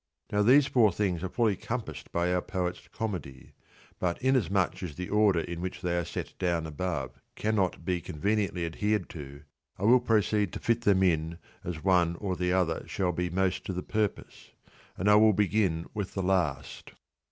[0.31, 3.53] Now these four things are fully compassed by our poet's Comedy;
[3.99, 7.55] but in as much as the order in which they are set down above can
[7.55, 9.43] not be conveniently adhered to,
[9.77, 13.63] I will proceed to fit them in as one or the other shall be most
[13.67, 14.49] to the purpose,
[14.97, 16.93] and I will begin with the last.